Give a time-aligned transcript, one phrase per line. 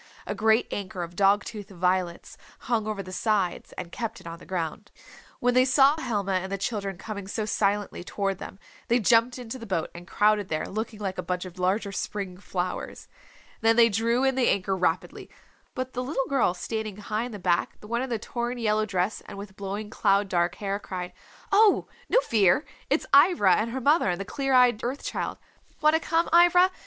[0.25, 4.39] A great anchor of dog tooth violets hung over the sides and kept it on
[4.39, 4.89] the ground.
[5.39, 9.59] When they saw Helma and the children coming so silently toward them they jumped into
[9.59, 13.07] the boat and crowded there looking like a bunch of larger spring flowers.
[13.61, 15.29] Then they drew in the anchor rapidly.
[15.75, 18.87] But the little girl sitting high in the back, the one in the torn yellow
[18.87, 21.13] dress and with blowing cloud dark hair, cried,
[21.51, 25.37] "Oh, no fear, it's Ivra and her mother and the clear eyed Earth Child.
[25.79, 26.71] Want to come, Ivra?